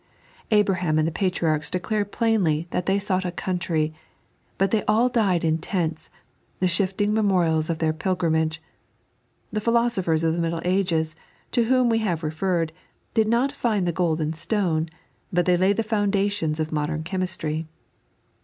Abraham 0.49 0.97
and 0.97 1.07
the 1.07 1.11
patriarchs 1.11 1.69
declared 1.69 2.11
plainly 2.11 2.67
that 2.71 2.87
they 2.87 2.97
sought 2.97 3.23
a 3.23 3.31
country, 3.31 3.93
but 4.57 4.71
they 4.71 4.83
all 4.85 5.09
died 5.09 5.43
in 5.43 5.59
tents, 5.59 6.09
the 6.59 6.67
shifting 6.67 7.13
memorials 7.13 7.69
of 7.69 7.77
their 7.77 7.93
pilgrimage. 7.93 8.59
The 9.51 9.61
philoaopbers 9.61 10.23
of 10.23 10.33
the 10.33 10.39
Middle 10.39 10.61
Ages, 10.65 11.15
to 11.51 11.65
whom 11.65 11.87
we 11.87 11.99
have 11.99 12.23
referred, 12.23 12.73
did 13.13 13.27
not 13.27 13.51
find 13.51 13.85
the 13.87 13.91
golden 13.93 14.33
stone, 14.33 14.89
but 15.31 15.45
they 15.45 15.55
laid 15.55 15.77
the 15.77 15.83
foundations 15.83 16.59
of 16.59 16.71
modem 16.71 17.03
chemistry. 17.03 17.67